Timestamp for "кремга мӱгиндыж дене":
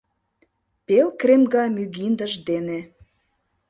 1.19-2.79